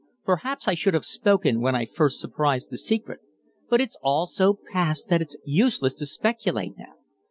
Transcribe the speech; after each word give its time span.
Perhaps 0.25 0.67
I 0.67 0.73
should 0.73 0.95
have 0.95 1.05
spoken 1.05 1.61
when 1.61 1.75
I 1.75 1.85
first 1.85 2.19
surprised 2.19 2.71
the 2.71 2.77
secret, 2.79 3.19
but 3.69 3.79
it's 3.79 3.99
all 4.01 4.25
so 4.25 4.57
past 4.73 5.09
that 5.09 5.21
it's 5.21 5.37
useless 5.45 5.93
to 5.93 6.07
speculate 6.07 6.75
now. 6.75 6.95